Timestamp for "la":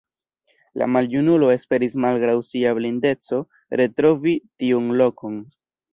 0.81-0.85